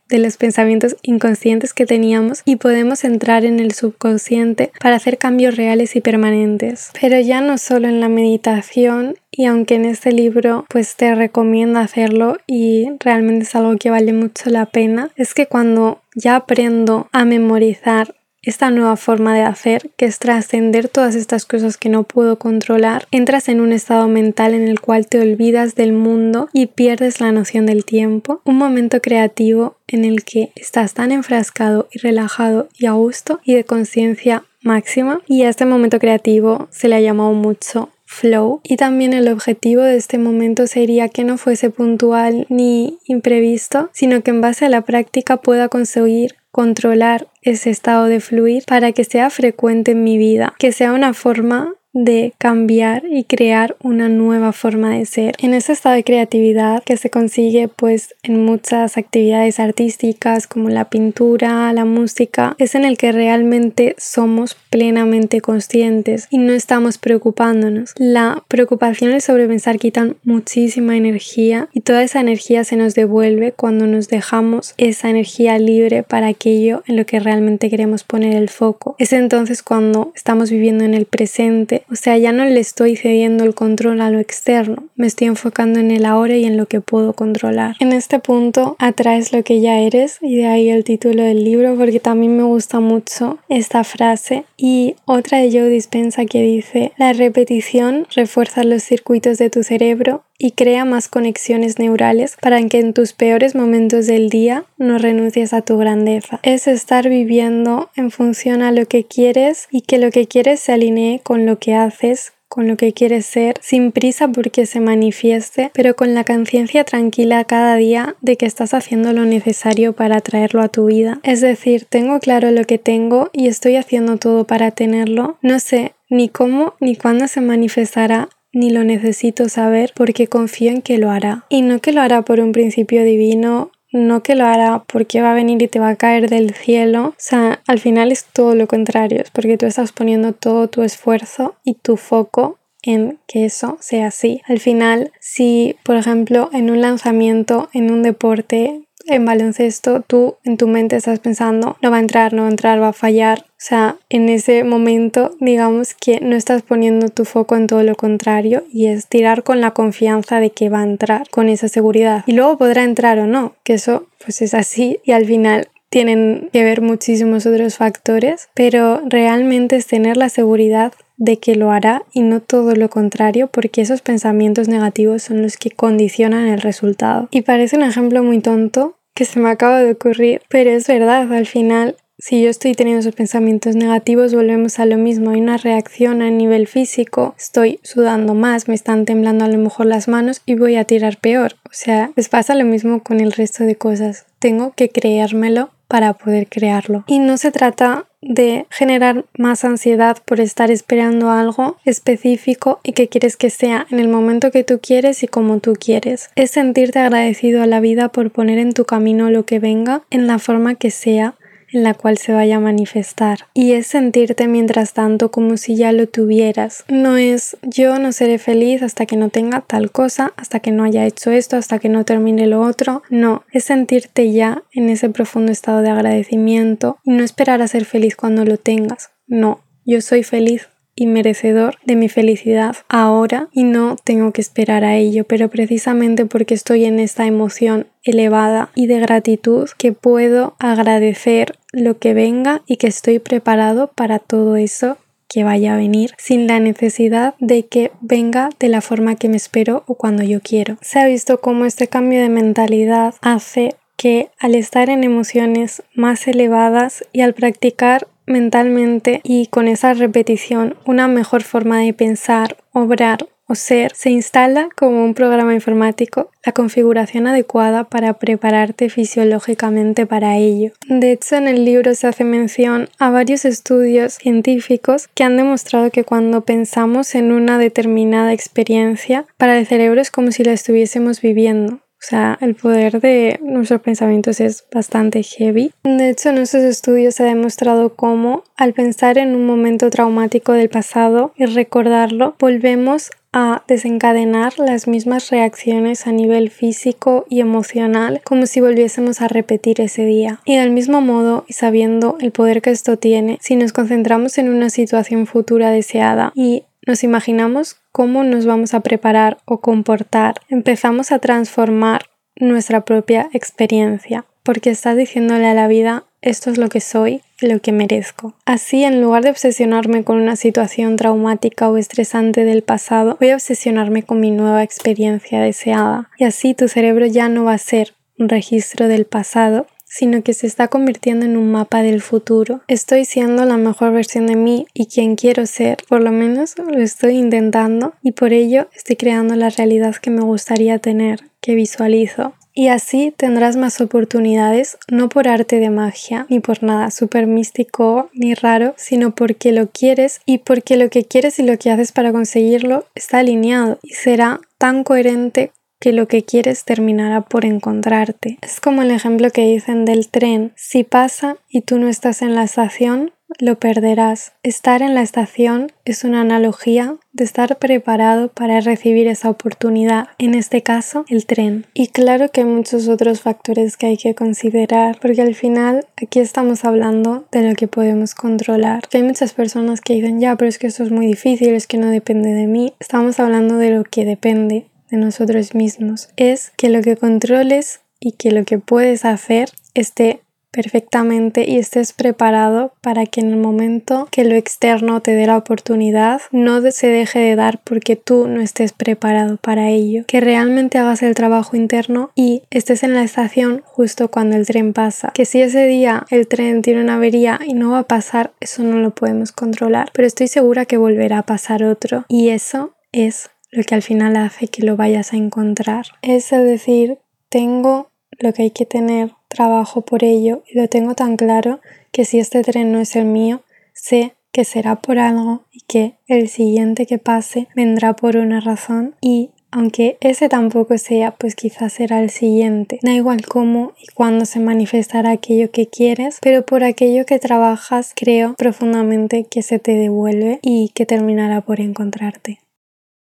de 0.09 0.17
los 0.17 0.37
pensamientos 0.37 0.95
inconscientes 1.03 1.73
que 1.73 1.85
teníamos 1.85 2.41
y 2.45 2.55
podemos 2.55 3.03
entrar 3.03 3.45
en 3.45 3.59
el 3.59 3.73
subconsciente 3.73 4.71
para 4.79 4.95
hacer 4.95 5.17
cambios 5.17 5.55
reales 5.55 5.95
y 5.95 6.01
permanentes. 6.01 6.89
Pero 6.99 7.19
ya 7.19 7.41
no 7.41 7.57
solo 7.57 7.87
en 7.87 7.99
la 7.99 8.09
meditación 8.09 9.15
y 9.29 9.45
aunque 9.45 9.75
en 9.75 9.85
este 9.85 10.11
libro 10.11 10.65
pues 10.67 10.95
te 10.95 11.13
recomiendo 11.13 11.79
hacerlo 11.79 12.37
y 12.47 12.87
realmente 12.99 13.43
es 13.43 13.55
algo 13.55 13.77
que 13.77 13.91
vale 13.91 14.13
mucho 14.13 14.49
la 14.49 14.65
pena, 14.65 15.11
es 15.15 15.33
que 15.33 15.45
cuando 15.45 16.01
ya 16.15 16.37
aprendo 16.37 17.09
a 17.11 17.25
memorizar 17.25 18.15
esta 18.45 18.69
nueva 18.69 18.95
forma 18.95 19.35
de 19.35 19.41
hacer, 19.41 19.91
que 19.97 20.05
es 20.05 20.19
trascender 20.19 20.87
todas 20.87 21.15
estas 21.15 21.45
cosas 21.45 21.77
que 21.77 21.89
no 21.89 22.03
puedo 22.03 22.37
controlar, 22.37 23.07
entras 23.11 23.49
en 23.49 23.59
un 23.59 23.73
estado 23.73 24.07
mental 24.07 24.53
en 24.53 24.67
el 24.67 24.79
cual 24.79 25.07
te 25.07 25.19
olvidas 25.19 25.75
del 25.75 25.93
mundo 25.93 26.49
y 26.53 26.67
pierdes 26.67 27.19
la 27.19 27.31
noción 27.31 27.65
del 27.65 27.85
tiempo, 27.85 28.41
un 28.45 28.57
momento 28.57 29.01
creativo 29.01 29.77
en 29.87 30.05
el 30.05 30.23
que 30.23 30.51
estás 30.55 30.93
tan 30.93 31.11
enfrascado 31.11 31.87
y 31.91 31.99
relajado 31.99 32.69
y 32.77 32.85
a 32.85 32.93
gusto 32.93 33.39
y 33.43 33.55
de 33.55 33.65
conciencia 33.65 34.43
máxima. 34.61 35.21
Y 35.27 35.43
a 35.43 35.49
este 35.49 35.65
momento 35.65 35.99
creativo 35.99 36.67
se 36.71 36.87
le 36.87 36.95
ha 36.95 37.01
llamado 37.01 37.33
mucho 37.33 37.89
flow. 38.05 38.61
Y 38.63 38.77
también 38.77 39.13
el 39.13 39.27
objetivo 39.27 39.81
de 39.81 39.97
este 39.97 40.17
momento 40.17 40.67
sería 40.67 41.09
que 41.09 41.23
no 41.23 41.37
fuese 41.37 41.69
puntual 41.69 42.45
ni 42.49 42.99
imprevisto, 43.05 43.89
sino 43.93 44.21
que 44.21 44.31
en 44.31 44.41
base 44.41 44.65
a 44.65 44.69
la 44.69 44.81
práctica 44.81 45.37
pueda 45.37 45.69
conseguir 45.69 46.35
controlar 46.55 47.27
ese 47.41 47.69
estado 47.69 48.05
de 48.05 48.21
fluir 48.21 48.63
para 48.65 48.93
que 48.93 49.03
sea 49.03 49.29
frecuente 49.29 49.91
en 49.91 50.05
mi 50.05 50.17
vida, 50.17 50.53
que 50.57 50.71
sea 50.71 50.93
una 50.93 51.13
forma 51.13 51.73
de 51.95 52.33
cambiar 52.37 53.03
y 53.09 53.23
crear 53.23 53.77
una 53.81 54.09
nueva 54.09 54.51
forma 54.51 54.95
de 54.95 55.05
ser. 55.05 55.33
En 55.39 55.53
ese 55.53 55.71
estado 55.71 55.95
de 55.95 56.03
creatividad 56.03 56.83
que 56.83 56.97
se 56.97 57.09
consigue 57.09 57.69
pues 57.69 58.15
en 58.21 58.43
muchas 58.43 58.97
actividades 58.97 59.59
artísticas 59.61 60.45
como 60.45 60.69
la 60.69 60.89
pintura, 60.89 61.71
la 61.71 61.85
música, 61.85 62.55
es 62.59 62.75
en 62.75 62.83
el 62.83 62.97
que 62.97 63.13
realmente 63.13 63.95
somos 63.97 64.55
plenamente 64.69 65.39
conscientes 65.39 66.27
y 66.29 66.37
no 66.37 66.51
estamos 66.51 66.97
preocupándonos. 66.97 67.93
La 67.97 68.43
preocupación 68.49 69.11
y 69.11 69.15
el 69.15 69.21
sobrepensar 69.21 69.79
quitan 69.79 70.17
muchísima 70.25 70.97
energía 70.97 71.69
y 71.71 71.79
toda 71.79 72.03
esa 72.03 72.19
energía 72.19 72.65
se 72.65 72.75
nos 72.75 72.93
devuelve 72.93 73.53
cuando 73.53 73.87
nos 73.87 74.09
dejamos 74.09 74.73
esa 74.77 75.09
energía 75.09 75.57
libre 75.59 76.03
para 76.03 76.27
aquello 76.27 76.83
en 76.87 76.97
lo 76.97 77.05
que 77.05 77.21
realmente 77.21 77.69
queremos 77.69 78.03
poner 78.03 78.35
el 78.35 78.49
foco. 78.49 78.97
Es 78.99 79.13
entonces 79.13 79.63
cuando 79.63 80.11
estamos 80.13 80.51
viviendo 80.51 80.83
en 80.83 80.93
el 80.93 81.05
presente 81.05 81.84
o 81.89 81.95
sea, 81.95 82.17
ya 82.17 82.31
no 82.31 82.45
le 82.45 82.59
estoy 82.59 82.95
cediendo 82.95 83.43
el 83.43 83.53
control 83.53 84.01
a 84.01 84.09
lo 84.09 84.19
externo, 84.19 84.85
me 84.95 85.07
estoy 85.07 85.27
enfocando 85.27 85.79
en 85.79 85.91
el 85.91 86.05
ahora 86.05 86.35
y 86.35 86.45
en 86.45 86.57
lo 86.57 86.65
que 86.65 86.81
puedo 86.81 87.13
controlar. 87.13 87.75
En 87.79 87.93
este 87.93 88.19
punto 88.19 88.75
atraes 88.79 89.31
lo 89.31 89.43
que 89.43 89.61
ya 89.61 89.79
eres 89.79 90.17
y 90.21 90.37
de 90.37 90.47
ahí 90.47 90.69
el 90.69 90.83
título 90.83 91.23
del 91.23 91.43
libro 91.43 91.75
porque 91.75 91.99
también 91.99 92.35
me 92.37 92.43
gusta 92.43 92.79
mucho 92.79 93.39
esta 93.49 93.83
frase 93.83 94.45
y 94.57 94.95
otra 95.05 95.39
de 95.39 95.51
Joe 95.51 95.69
Dispensa 95.69 96.25
que 96.25 96.41
dice, 96.41 96.91
la 96.97 97.13
repetición 97.13 98.07
refuerza 98.15 98.63
los 98.63 98.83
circuitos 98.83 99.37
de 99.37 99.49
tu 99.49 99.63
cerebro 99.63 100.23
y 100.37 100.51
crea 100.51 100.85
más 100.85 101.07
conexiones 101.07 101.79
neurales 101.79 102.37
para 102.41 102.61
que 102.63 102.79
en 102.79 102.93
tus 102.93 103.13
peores 103.13 103.55
momentos 103.55 104.07
del 104.07 104.29
día 104.29 104.65
no 104.77 104.97
renuncies 104.97 105.53
a 105.53 105.61
tu 105.61 105.77
grandeza. 105.77 106.39
Es 106.43 106.67
estar 106.67 107.09
viviendo 107.09 107.89
en 107.95 108.11
función 108.11 108.61
a 108.61 108.71
lo 108.71 108.85
que 108.85 109.05
quieres 109.05 109.67
y 109.71 109.81
que 109.81 109.97
lo 109.97 110.11
que 110.11 110.27
quieres 110.27 110.59
se 110.59 110.73
alinee 110.73 111.19
con 111.19 111.45
lo 111.45 111.59
que 111.59 111.73
haces, 111.73 112.33
con 112.47 112.67
lo 112.67 112.77
que 112.77 112.93
quieres 112.93 113.25
ser, 113.25 113.55
sin 113.61 113.91
prisa 113.91 114.29
porque 114.29 114.65
se 114.65 114.79
manifieste, 114.79 115.71
pero 115.73 115.95
con 115.95 116.13
la 116.13 116.23
conciencia 116.23 116.83
tranquila 116.83 117.43
cada 117.43 117.75
día 117.75 118.15
de 118.21 118.37
que 118.37 118.45
estás 118.45 118.73
haciendo 118.73 119.13
lo 119.13 119.25
necesario 119.25 119.93
para 119.93 120.21
traerlo 120.21 120.61
a 120.61 120.69
tu 120.69 120.85
vida. 120.85 121.19
Es 121.23 121.41
decir, 121.41 121.85
tengo 121.85 122.19
claro 122.19 122.51
lo 122.51 122.63
que 122.65 122.77
tengo 122.77 123.29
y 123.33 123.47
estoy 123.47 123.75
haciendo 123.75 124.17
todo 124.17 124.45
para 124.45 124.71
tenerlo. 124.71 125.37
No 125.41 125.59
sé 125.59 125.93
ni 126.09 126.29
cómo 126.29 126.75
ni 126.79 126.95
cuándo 126.95 127.27
se 127.27 127.41
manifestará, 127.41 128.29
ni 128.55 128.69
lo 128.69 128.83
necesito 128.83 129.49
saber 129.49 129.91
porque 129.95 130.27
confío 130.27 130.71
en 130.71 130.81
que 130.81 130.97
lo 130.97 131.11
hará. 131.11 131.45
Y 131.49 131.61
no 131.61 131.79
que 131.79 131.91
lo 131.91 132.01
hará 132.01 132.23
por 132.23 132.39
un 132.39 132.53
principio 132.53 133.03
divino, 133.03 133.69
no 133.91 134.23
que 134.23 134.35
lo 134.35 134.45
hará 134.45 134.83
porque 134.87 135.21
va 135.21 135.31
a 135.31 135.35
venir 135.35 135.61
y 135.61 135.67
te 135.67 135.79
va 135.79 135.89
a 135.89 135.95
caer 135.97 136.29
del 136.29 136.53
cielo. 136.53 137.07
O 137.09 137.15
sea, 137.17 137.61
al 137.67 137.79
final 137.79 138.13
es 138.13 138.25
todo 138.25 138.55
lo 138.55 138.65
contrario, 138.65 139.21
es 139.21 139.29
porque 139.29 139.57
tú 139.57 139.65
estás 139.65 139.91
poniendo 139.91 140.31
todo 140.31 140.69
tu 140.69 140.83
esfuerzo 140.83 141.55
y 141.65 141.75
tu 141.75 141.97
foco 141.97 142.57
en 142.81 143.19
que 143.27 143.45
eso 143.45 143.77
sea 143.81 144.07
así. 144.07 144.41
Al 144.47 144.59
final, 144.59 145.11
si 145.19 145.75
por 145.83 145.97
ejemplo 145.97 146.49
en 146.53 146.69
un 146.69 146.79
lanzamiento, 146.79 147.69
en 147.73 147.91
un 147.91 148.03
deporte, 148.03 148.84
en 149.07 149.25
baloncesto, 149.25 150.01
tú 150.01 150.35
en 150.43 150.57
tu 150.57 150.67
mente 150.67 150.95
estás 150.95 151.19
pensando, 151.19 151.77
no 151.81 151.91
va 151.91 151.97
a 151.97 152.01
entrar, 152.01 152.33
no 152.33 152.43
va 152.43 152.47
a 152.47 152.51
entrar, 152.51 152.81
va 152.81 152.89
a 152.89 152.93
fallar. 152.93 153.45
O 153.47 153.67
sea, 153.67 153.97
en 154.09 154.29
ese 154.29 154.63
momento, 154.63 155.35
digamos 155.39 155.93
que 155.93 156.19
no 156.19 156.35
estás 156.35 156.61
poniendo 156.61 157.09
tu 157.09 157.25
foco 157.25 157.55
en 157.55 157.67
todo 157.67 157.83
lo 157.83 157.95
contrario 157.95 158.63
y 158.71 158.87
es 158.87 159.07
tirar 159.07 159.43
con 159.43 159.61
la 159.61 159.71
confianza 159.71 160.39
de 160.39 160.51
que 160.51 160.69
va 160.69 160.81
a 160.81 160.83
entrar, 160.83 161.29
con 161.29 161.49
esa 161.49 161.67
seguridad. 161.67 162.23
Y 162.27 162.33
luego 162.33 162.57
podrá 162.57 162.83
entrar 162.83 163.19
o 163.19 163.27
no, 163.27 163.53
que 163.63 163.73
eso 163.73 164.07
pues 164.23 164.41
es 164.41 164.53
así 164.53 164.99
y 165.03 165.11
al 165.11 165.25
final 165.25 165.67
tienen 165.89 166.49
que 166.51 166.63
ver 166.63 166.81
muchísimos 166.81 167.45
otros 167.45 167.77
factores, 167.77 168.49
pero 168.53 169.01
realmente 169.05 169.77
es 169.77 169.87
tener 169.87 170.17
la 170.17 170.29
seguridad 170.29 170.91
de 171.17 171.37
que 171.37 171.55
lo 171.55 171.71
hará 171.71 172.03
y 172.11 172.21
no 172.21 172.41
todo 172.41 172.75
lo 172.75 172.89
contrario, 172.89 173.47
porque 173.47 173.81
esos 173.81 174.01
pensamientos 174.01 174.67
negativos 174.67 175.23
son 175.23 175.41
los 175.41 175.57
que 175.57 175.71
condicionan 175.71 176.47
el 176.47 176.61
resultado. 176.61 177.29
Y 177.31 177.43
parece 177.43 177.77
un 177.77 177.83
ejemplo 177.83 178.23
muy 178.23 178.39
tonto 178.39 178.94
que 179.15 179.25
se 179.25 179.39
me 179.39 179.49
acaba 179.49 179.81
de 179.81 179.93
ocurrir, 179.93 180.41
pero 180.49 180.69
es 180.69 180.85
verdad, 180.85 181.33
al 181.33 181.47
final 181.47 181.95
si 182.17 182.41
yo 182.41 182.49
estoy 182.49 182.73
teniendo 182.73 183.01
esos 183.01 183.13
pensamientos 183.13 183.75
negativos, 183.75 184.33
volvemos 184.33 184.79
a 184.79 184.85
lo 184.85 184.97
mismo. 184.97 185.31
Hay 185.31 185.41
una 185.41 185.57
reacción 185.57 186.21
a 186.21 186.29
nivel 186.31 186.65
físico. 186.65 187.35
Estoy 187.37 187.79
sudando 187.83 188.33
más, 188.33 188.69
me 188.69 188.73
están 188.73 189.03
temblando 189.03 189.43
a 189.43 189.49
lo 189.49 189.57
mejor 189.57 189.87
las 189.87 190.07
manos 190.07 190.41
y 190.45 190.55
voy 190.55 190.77
a 190.77 190.85
tirar 190.85 191.17
peor. 191.17 191.55
O 191.65 191.73
sea, 191.73 192.11
les 192.15 192.29
pasa 192.29 192.55
lo 192.55 192.63
mismo 192.63 193.03
con 193.03 193.19
el 193.19 193.33
resto 193.33 193.65
de 193.65 193.75
cosas. 193.75 194.25
Tengo 194.39 194.71
que 194.75 194.89
creérmelo 194.89 195.71
para 195.87 196.13
poder 196.13 196.47
crearlo. 196.47 197.03
Y 197.07 197.19
no 197.19 197.37
se 197.37 197.51
trata 197.51 198.05
de 198.21 198.65
generar 198.71 199.25
más 199.37 199.63
ansiedad 199.63 200.17
por 200.25 200.39
estar 200.39 200.71
esperando 200.71 201.29
algo 201.29 201.77
específico 201.85 202.79
y 202.83 202.93
que 202.93 203.07
quieres 203.07 203.37
que 203.37 203.51
sea 203.51 203.85
en 203.91 203.99
el 203.99 204.07
momento 204.07 204.51
que 204.51 204.63
tú 204.63 204.79
quieres 204.81 205.21
y 205.21 205.27
como 205.27 205.59
tú 205.59 205.73
quieres. 205.79 206.29
Es 206.35 206.51
sentirte 206.51 206.99
agradecido 206.99 207.61
a 207.61 207.67
la 207.67 207.79
vida 207.79 208.09
por 208.09 208.31
poner 208.31 208.57
en 208.57 208.73
tu 208.73 208.85
camino 208.85 209.29
lo 209.29 209.45
que 209.45 209.59
venga 209.59 210.01
en 210.09 210.25
la 210.25 210.39
forma 210.39 210.75
que 210.75 210.89
sea 210.89 211.35
en 211.75 211.83
la 211.83 211.93
cual 211.93 212.17
se 212.17 212.33
vaya 212.33 212.57
a 212.57 212.59
manifestar. 212.59 213.39
Y 213.53 213.73
es 213.73 213.87
sentirte 213.87 214.47
mientras 214.47 214.93
tanto 214.93 215.29
como 215.29 215.57
si 215.57 215.75
ya 215.75 215.91
lo 215.91 216.07
tuvieras. 216.07 216.85
No 216.87 217.17
es 217.17 217.57
yo 217.61 217.99
no 217.99 218.11
seré 218.11 218.39
feliz 218.39 218.81
hasta 218.81 219.05
que 219.05 219.17
no 219.17 219.29
tenga 219.29 219.61
tal 219.61 219.91
cosa, 219.91 220.33
hasta 220.37 220.59
que 220.59 220.71
no 220.71 220.83
haya 220.83 221.05
hecho 221.05 221.31
esto, 221.31 221.57
hasta 221.57 221.79
que 221.79 221.89
no 221.89 222.05
termine 222.05 222.47
lo 222.47 222.61
otro. 222.61 223.03
No, 223.09 223.43
es 223.51 223.65
sentirte 223.65 224.31
ya 224.31 224.63
en 224.71 224.89
ese 224.89 225.09
profundo 225.09 225.51
estado 225.51 225.81
de 225.81 225.89
agradecimiento 225.89 226.97
y 227.03 227.11
no 227.11 227.23
esperar 227.23 227.61
a 227.61 227.67
ser 227.67 227.85
feliz 227.85 228.15
cuando 228.15 228.45
lo 228.45 228.57
tengas. 228.57 229.11
No, 229.27 229.61
yo 229.85 230.01
soy 230.01 230.23
feliz 230.23 230.69
y 230.95 231.07
merecedor 231.07 231.77
de 231.85 231.95
mi 231.95 232.09
felicidad 232.09 232.75
ahora 232.87 233.49
y 233.51 233.63
no 233.63 233.97
tengo 234.03 234.31
que 234.31 234.41
esperar 234.41 234.83
a 234.83 234.95
ello, 234.95 235.25
pero 235.25 235.49
precisamente 235.49 236.25
porque 236.25 236.53
estoy 236.53 236.85
en 236.85 236.99
esta 236.99 237.27
emoción 237.27 237.87
elevada 238.03 238.69
y 238.75 238.87
de 238.87 238.99
gratitud 238.99 239.69
que 239.77 239.91
puedo 239.91 240.55
agradecer 240.59 241.57
lo 241.71 241.97
que 241.99 242.13
venga 242.13 242.61
y 242.65 242.77
que 242.77 242.87
estoy 242.87 243.19
preparado 243.19 243.91
para 243.93 244.19
todo 244.19 244.55
eso 244.55 244.97
que 245.27 245.43
vaya 245.43 245.73
a 245.73 245.77
venir 245.77 246.11
sin 246.17 246.47
la 246.47 246.59
necesidad 246.59 247.35
de 247.39 247.65
que 247.65 247.91
venga 247.99 248.49
de 248.59 248.69
la 248.69 248.79
forma 248.79 249.15
que 249.15 249.27
me 249.27 249.35
espero 249.35 249.83
o 249.87 249.95
cuando 249.95 250.23
yo 250.23 250.39
quiero. 250.41 250.77
Se 250.81 250.99
ha 250.99 251.07
visto 251.07 251.41
cómo 251.41 251.65
este 251.65 251.87
cambio 251.87 252.21
de 252.21 252.29
mentalidad 252.29 253.15
hace 253.21 253.75
que 253.97 254.29
al 254.39 254.55
estar 254.55 254.89
en 254.89 255.03
emociones 255.03 255.83
más 255.93 256.27
elevadas 256.27 257.05
y 257.11 257.21
al 257.21 257.33
practicar 257.33 258.07
mentalmente 258.25 259.21
y 259.23 259.47
con 259.47 259.67
esa 259.67 259.93
repetición 259.93 260.75
una 260.85 261.07
mejor 261.07 261.43
forma 261.43 261.79
de 261.79 261.93
pensar, 261.93 262.57
obrar 262.71 263.27
o 263.47 263.55
ser, 263.55 263.91
se 263.93 264.09
instala 264.09 264.69
como 264.75 265.03
un 265.03 265.13
programa 265.13 265.53
informático 265.53 266.31
la 266.43 266.51
configuración 266.51 267.27
adecuada 267.27 267.83
para 267.83 268.13
prepararte 268.13 268.89
fisiológicamente 268.89 270.05
para 270.05 270.37
ello. 270.37 270.71
De 270.87 271.11
hecho, 271.11 271.35
en 271.35 271.47
el 271.47 271.65
libro 271.65 271.93
se 271.95 272.07
hace 272.07 272.23
mención 272.23 272.89
a 272.97 273.09
varios 273.09 273.45
estudios 273.45 274.13
científicos 274.13 275.07
que 275.13 275.23
han 275.23 275.37
demostrado 275.37 275.91
que 275.91 276.03
cuando 276.03 276.41
pensamos 276.41 277.15
en 277.15 277.31
una 277.31 277.57
determinada 277.57 278.33
experiencia, 278.33 279.25
para 279.37 279.57
el 279.57 279.67
cerebro 279.67 280.01
es 280.01 280.11
como 280.11 280.31
si 280.31 280.43
la 280.43 280.53
estuviésemos 280.53 281.21
viviendo. 281.21 281.84
O 282.05 282.07
sea, 282.07 282.37
el 282.39 282.53
poder 282.53 283.01
de 283.01 283.39
nuestros 283.41 283.81
pensamientos 283.81 284.39
es 284.39 284.65
bastante 284.71 285.23
heavy. 285.23 285.71
De 285.83 286.11
hecho, 286.11 286.29
en 286.29 286.37
esos 286.37 286.61
estudios 286.61 287.15
se 287.15 287.23
ha 287.23 287.25
demostrado 287.25 287.95
cómo 287.95 288.43
al 288.55 288.73
pensar 288.73 289.17
en 289.17 289.35
un 289.35 289.47
momento 289.47 289.89
traumático 289.89 290.51
del 290.51 290.69
pasado 290.69 291.33
y 291.35 291.45
recordarlo, 291.45 292.35
volvemos 292.37 293.09
a 293.33 293.63
desencadenar 293.67 294.53
las 294.59 294.87
mismas 294.87 295.31
reacciones 295.31 296.05
a 296.05 296.11
nivel 296.11 296.51
físico 296.51 297.25
y 297.27 297.41
emocional 297.41 298.21
como 298.23 298.45
si 298.45 298.61
volviésemos 298.61 299.21
a 299.21 299.27
repetir 299.27 299.81
ese 299.81 300.05
día. 300.05 300.39
Y 300.45 300.57
del 300.57 300.69
mismo 300.69 301.01
modo, 301.01 301.43
sabiendo 301.49 302.17
el 302.21 302.31
poder 302.31 302.61
que 302.61 302.69
esto 302.69 302.97
tiene, 302.97 303.39
si 303.41 303.55
nos 303.55 303.73
concentramos 303.73 304.37
en 304.37 304.49
una 304.49 304.69
situación 304.69 305.25
futura 305.25 305.71
deseada 305.71 306.31
y 306.35 306.65
nos 306.85 307.03
imaginamos 307.03 307.77
cómo 307.91 308.23
nos 308.23 308.45
vamos 308.45 308.73
a 308.73 308.81
preparar 308.81 309.37
o 309.45 309.59
comportar, 309.59 310.35
empezamos 310.49 311.11
a 311.11 311.19
transformar 311.19 312.05
nuestra 312.35 312.85
propia 312.85 313.29
experiencia, 313.33 314.25
porque 314.43 314.69
estás 314.69 314.97
diciéndole 314.97 315.47
a 315.47 315.53
la 315.53 315.67
vida 315.67 316.05
esto 316.21 316.49
es 316.49 316.57
lo 316.57 316.69
que 316.69 316.81
soy 316.81 317.21
y 317.39 317.47
lo 317.47 317.59
que 317.59 317.71
merezco. 317.71 318.33
Así, 318.45 318.83
en 318.83 318.99
lugar 318.99 319.23
de 319.23 319.29
obsesionarme 319.29 320.03
con 320.03 320.17
una 320.17 320.35
situación 320.35 320.95
traumática 320.95 321.69
o 321.69 321.77
estresante 321.77 322.45
del 322.45 322.63
pasado, 322.63 323.17
voy 323.19 323.29
a 323.29 323.35
obsesionarme 323.35 324.01
con 324.01 324.19
mi 324.19 324.31
nueva 324.31 324.63
experiencia 324.63 325.39
deseada. 325.39 326.09
Y 326.17 326.23
así 326.23 326.55
tu 326.55 326.67
cerebro 326.67 327.05
ya 327.05 327.29
no 327.29 327.43
va 327.43 327.53
a 327.53 327.59
ser 327.59 327.93
un 328.17 328.29
registro 328.29 328.87
del 328.87 329.05
pasado, 329.05 329.67
sino 329.95 330.23
que 330.23 330.33
se 330.33 330.45
está 330.45 330.67
convirtiendo 330.67 331.25
en 331.25 331.37
un 331.37 331.51
mapa 331.51 331.81
del 331.81 332.01
futuro. 332.01 332.61
Estoy 332.67 333.05
siendo 333.05 333.45
la 333.45 333.55
mejor 333.55 333.93
versión 333.93 334.27
de 334.27 334.35
mí 334.35 334.67
y 334.73 334.87
quien 334.87 335.15
quiero 335.15 335.45
ser, 335.45 335.77
por 335.87 336.01
lo 336.01 336.11
menos 336.11 336.55
lo 336.57 336.79
estoy 336.79 337.15
intentando 337.15 337.93
y 338.01 338.11
por 338.11 338.33
ello 338.33 338.67
estoy 338.75 338.97
creando 338.97 339.35
la 339.35 339.49
realidad 339.49 339.95
que 339.95 340.09
me 340.09 340.21
gustaría 340.21 340.79
tener, 340.79 341.21
que 341.39 341.55
visualizo. 341.55 342.33
Y 342.53 342.67
así 342.69 343.13
tendrás 343.15 343.55
más 343.55 343.79
oportunidades, 343.79 344.77
no 344.89 345.07
por 345.07 345.27
arte 345.27 345.59
de 345.59 345.69
magia, 345.69 346.25
ni 346.29 346.39
por 346.41 346.63
nada 346.63 346.91
súper 346.91 347.25
místico 347.27 348.09
ni 348.13 348.33
raro, 348.33 348.73
sino 348.77 349.15
porque 349.15 349.51
lo 349.51 349.69
quieres 349.69 350.19
y 350.25 350.39
porque 350.39 350.75
lo 350.75 350.89
que 350.89 351.05
quieres 351.05 351.39
y 351.39 351.43
lo 351.43 351.57
que 351.57 351.71
haces 351.71 351.91
para 351.91 352.11
conseguirlo 352.11 352.85
está 352.95 353.19
alineado 353.19 353.79
y 353.81 353.93
será 353.93 354.41
tan 354.57 354.83
coherente 354.83 355.51
que 355.79 355.93
lo 355.93 356.07
que 356.07 356.23
quieres 356.23 356.63
terminará 356.65 357.21
por 357.21 357.45
encontrarte. 357.45 358.37
Es 358.41 358.59
como 358.59 358.81
el 358.81 358.91
ejemplo 358.91 359.29
que 359.31 359.45
dicen 359.45 359.85
del 359.85 360.07
tren. 360.07 360.53
Si 360.55 360.83
pasa 360.83 361.37
y 361.49 361.61
tú 361.61 361.79
no 361.79 361.87
estás 361.87 362.21
en 362.21 362.35
la 362.35 362.43
estación, 362.43 363.11
lo 363.39 363.59
perderás. 363.59 364.33
Estar 364.43 364.81
en 364.81 364.95
la 364.95 365.01
estación 365.01 365.71
es 365.83 366.03
una 366.03 366.21
analogía 366.21 366.95
de 367.11 367.23
estar 367.23 367.57
preparado 367.57 368.29
para 368.29 368.59
recibir 368.61 369.07
esa 369.07 369.29
oportunidad, 369.29 370.09
en 370.17 370.33
este 370.35 370.61
caso 370.61 371.05
el 371.09 371.25
tren. 371.25 371.65
Y 371.73 371.87
claro 371.87 372.29
que 372.29 372.41
hay 372.41 372.47
muchos 372.47 372.87
otros 372.87 373.21
factores 373.21 373.77
que 373.77 373.87
hay 373.87 373.97
que 373.97 374.15
considerar, 374.15 374.99
porque 375.01 375.21
al 375.21 375.35
final 375.35 375.85
aquí 376.01 376.19
estamos 376.19 376.65
hablando 376.65 377.25
de 377.31 377.49
lo 377.49 377.55
que 377.55 377.67
podemos 377.67 378.15
controlar. 378.15 378.83
hay 378.93 379.03
muchas 379.03 379.33
personas 379.33 379.81
que 379.81 379.93
dicen, 379.93 380.19
ya, 380.19 380.35
pero 380.35 380.49
es 380.49 380.59
que 380.59 380.67
esto 380.67 380.83
es 380.83 380.91
muy 380.91 381.07
difícil, 381.07 381.53
es 381.53 381.67
que 381.67 381.77
no 381.77 381.87
depende 381.87 382.29
de 382.29 382.47
mí. 382.47 382.73
Estamos 382.79 383.19
hablando 383.19 383.57
de 383.57 383.71
lo 383.71 383.83
que 383.83 384.05
depende 384.05 384.67
de 384.89 384.97
nosotros 384.97 385.55
mismos. 385.55 386.09
Es 386.17 386.51
que 386.57 386.69
lo 386.69 386.81
que 386.81 386.97
controles 386.97 387.81
y 387.99 388.13
que 388.13 388.31
lo 388.31 388.43
que 388.43 388.59
puedes 388.59 389.05
hacer 389.05 389.49
esté 389.73 390.21
perfectamente 390.55 391.49
y 391.49 391.57
estés 391.57 391.91
preparado 391.91 392.73
para 392.79 393.05
que 393.05 393.19
en 393.19 393.29
el 393.31 393.35
momento 393.35 394.07
que 394.09 394.23
lo 394.23 394.35
externo 394.35 395.01
te 395.01 395.11
dé 395.11 395.27
la 395.27 395.35
oportunidad 395.35 396.21
no 396.31 396.61
se 396.71 396.87
deje 396.87 397.19
de 397.19 397.35
dar 397.35 397.59
porque 397.61 397.97
tú 397.97 398.29
no 398.29 398.39
estés 398.39 398.71
preparado 398.71 399.35
para 399.35 399.69
ello. 399.69 400.05
Que 400.07 400.21
realmente 400.21 400.77
hagas 400.77 401.03
el 401.03 401.13
trabajo 401.13 401.57
interno 401.57 402.11
y 402.15 402.43
estés 402.51 402.83
en 402.83 402.93
la 402.93 403.03
estación 403.03 403.63
justo 403.65 404.09
cuando 404.09 404.37
el 404.37 404.47
tren 404.47 404.71
pasa. 404.71 405.11
Que 405.13 405.25
si 405.25 405.41
ese 405.41 405.67
día 405.67 406.05
el 406.09 406.29
tren 406.29 406.61
tiene 406.61 406.81
una 406.81 406.95
avería 406.95 407.37
y 407.45 407.53
no 407.53 407.71
va 407.71 407.79
a 407.79 407.87
pasar, 407.87 408.31
eso 408.39 408.63
no 408.63 408.77
lo 408.77 408.95
podemos 408.95 409.33
controlar. 409.33 409.89
Pero 409.93 410.07
estoy 410.07 410.29
segura 410.29 410.65
que 410.65 410.77
volverá 410.77 411.19
a 411.19 411.25
pasar 411.25 411.65
otro 411.65 412.05
y 412.07 412.29
eso 412.29 412.75
es 412.93 413.29
lo 413.51 413.63
que 413.63 413.75
al 413.75 413.81
final 413.81 414.15
hace 414.17 414.47
que 414.47 414.63
lo 414.63 414.75
vayas 414.75 415.13
a 415.13 415.17
encontrar. 415.17 415.85
Es 416.01 416.29
decir, 416.29 416.99
tengo 417.29 417.91
lo 418.19 418.33
que 418.33 418.43
hay 418.43 418.51
que 418.51 418.65
tener, 418.65 419.11
trabajo 419.27 419.81
por 419.81 420.03
ello 420.03 420.43
y 420.47 420.57
lo 420.57 420.67
tengo 420.67 420.95
tan 420.95 421.17
claro 421.17 421.59
que 421.91 422.05
si 422.05 422.19
este 422.19 422.41
tren 422.43 422.71
no 422.71 422.79
es 422.79 422.95
el 422.95 423.05
mío, 423.05 423.43
sé 423.73 424.15
que 424.31 424.43
será 424.43 424.81
por 424.81 424.99
algo 424.99 425.45
y 425.51 425.61
que 425.61 425.95
el 426.07 426.27
siguiente 426.27 426.85
que 426.85 426.97
pase 426.97 427.47
vendrá 427.55 427.95
por 427.95 428.17
una 428.17 428.41
razón 428.41 428.95
y 429.01 429.31
aunque 429.51 429.97
ese 430.01 430.27
tampoco 430.27 430.77
sea, 430.77 431.11
pues 431.11 431.33
quizás 431.33 431.71
será 431.71 432.01
el 432.01 432.09
siguiente. 432.09 432.77
Da 432.81 432.91
igual 432.91 433.25
cómo 433.25 433.71
y 433.81 433.87
cuándo 433.93 434.25
se 434.25 434.41
manifestará 434.41 435.11
aquello 435.11 435.49
que 435.51 435.67
quieres, 435.67 436.17
pero 436.21 436.45
por 436.45 436.65
aquello 436.65 437.05
que 437.05 437.19
trabajas 437.19 437.93
creo 437.95 438.35
profundamente 438.37 439.23
que 439.23 439.41
se 439.41 439.59
te 439.59 439.75
devuelve 439.75 440.39
y 440.41 440.71
que 440.75 440.85
terminará 440.85 441.39
por 441.39 441.61
encontrarte. 441.61 442.39